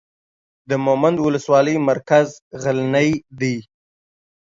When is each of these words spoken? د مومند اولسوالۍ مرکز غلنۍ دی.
د 0.69 0.71
مومند 0.85 1.17
اولسوالۍ 1.25 1.75
مرکز 1.89 2.27
غلنۍ 2.61 3.09
دی. 3.39 3.55